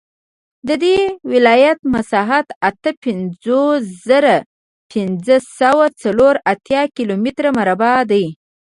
[0.67, 0.99] د دې
[1.33, 4.35] ولایت مساحت اته پنځوس زره
[4.91, 8.25] پنځه سوه څلور اتیا کیلومتره مربع دی